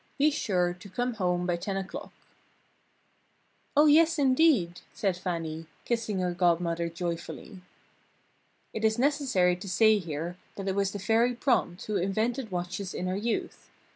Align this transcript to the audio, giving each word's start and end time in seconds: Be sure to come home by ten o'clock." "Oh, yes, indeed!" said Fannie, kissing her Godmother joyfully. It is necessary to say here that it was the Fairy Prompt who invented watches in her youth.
Be 0.17 0.31
sure 0.31 0.73
to 0.73 0.89
come 0.89 1.13
home 1.13 1.45
by 1.45 1.57
ten 1.57 1.77
o'clock." 1.77 2.11
"Oh, 3.77 3.85
yes, 3.85 4.17
indeed!" 4.17 4.81
said 4.91 5.15
Fannie, 5.15 5.67
kissing 5.85 6.17
her 6.21 6.33
Godmother 6.33 6.89
joyfully. 6.89 7.61
It 8.73 8.83
is 8.83 8.97
necessary 8.97 9.55
to 9.55 9.69
say 9.69 9.99
here 9.99 10.37
that 10.55 10.67
it 10.67 10.73
was 10.73 10.89
the 10.91 10.97
Fairy 10.97 11.35
Prompt 11.35 11.85
who 11.85 11.97
invented 11.97 12.49
watches 12.49 12.95
in 12.95 13.05
her 13.05 13.15
youth. 13.15 13.69